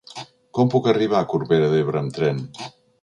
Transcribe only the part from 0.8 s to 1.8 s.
arribar a Corbera